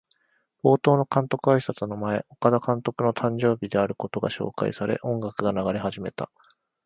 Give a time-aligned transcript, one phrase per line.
[0.63, 6.31] 冒頭の監督あいさつの前、岡田監督の誕生日であることが紹介され、音楽が流れ始めた。